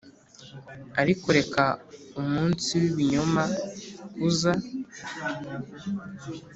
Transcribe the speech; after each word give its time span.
ariko 1.01 1.27
reka 1.37 1.63
umunsi 2.19 2.69
wibinyoma 2.81 3.43
uza 4.27 4.53